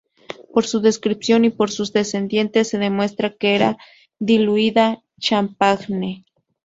[0.51, 3.77] Por su descripción y por sus descendientes se demuestra que era
[4.17, 6.25] diluida champagne.